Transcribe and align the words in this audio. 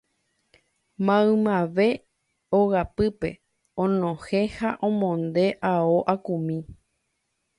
Maymave 1.05 1.87
ogapýpe 2.59 3.29
onohẽ 3.83 4.43
ha 4.57 4.69
omonde 4.87 5.45
ao 5.71 5.97
akumi 6.13 6.57